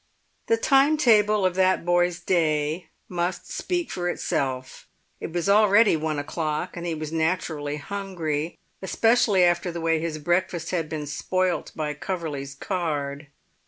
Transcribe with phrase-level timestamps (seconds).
[0.47, 4.87] The time table of that boy's day must speak for itself.
[5.19, 10.17] It was already one o'clock, and he was naturally hungry, especially after the way his
[10.17, 13.27] breakfast had been spoilt by Coverley's card.